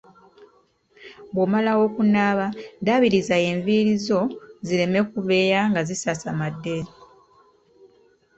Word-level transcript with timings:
Bw'omala 1.33 1.71
okunaaba 1.85 2.47
ddaabiriza 2.79 3.35
enviiri 3.49 3.93
zo 4.07 4.21
zireme 4.67 4.99
kubeea 5.11 5.61
nga 5.69 5.81
zisasamadde. 5.89 6.77